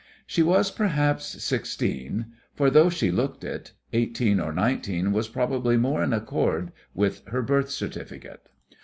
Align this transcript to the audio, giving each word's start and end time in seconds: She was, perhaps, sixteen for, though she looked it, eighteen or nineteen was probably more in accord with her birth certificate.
She 0.25 0.41
was, 0.41 0.71
perhaps, 0.71 1.43
sixteen 1.43 2.31
for, 2.55 2.71
though 2.71 2.89
she 2.89 3.11
looked 3.11 3.43
it, 3.43 3.73
eighteen 3.93 4.39
or 4.39 4.51
nineteen 4.51 5.11
was 5.11 5.27
probably 5.27 5.77
more 5.77 6.03
in 6.03 6.11
accord 6.11 6.71
with 6.95 7.23
her 7.27 7.43
birth 7.43 7.69
certificate. 7.69 8.49